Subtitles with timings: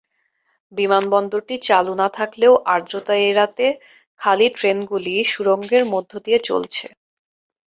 [0.71, 3.65] বিমানবন্দরটি চালু না থাকলেও আর্দ্রতা এড়াতে
[4.21, 6.85] খালি ট্রেনগুলি সুড়ঙ্গের মধ্য দিয়ে চলছে।